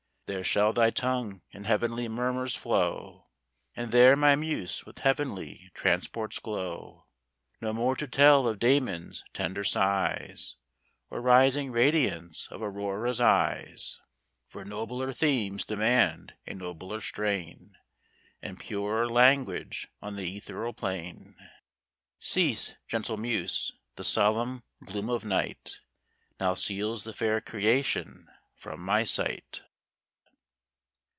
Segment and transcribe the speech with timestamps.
[0.27, 3.27] There shall thy tongue in heav'nly murmurs flow,
[3.75, 7.05] And there my muse with heav'nly transport glow:
[7.59, 10.55] No more to tell of Damon's tender sighs,
[11.09, 13.99] Or rising radiance of Aurora's eyes,
[14.47, 17.75] For nobler themes demand a nobler strain,
[18.41, 21.35] And purer language on th' ethereal plain.
[22.19, 23.73] Cease, gentle muse!
[23.97, 25.81] the solemn gloom of night
[26.39, 29.63] Now seals the fair creation from my sight.